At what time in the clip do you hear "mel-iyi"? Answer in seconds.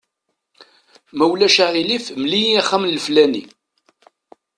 2.21-2.59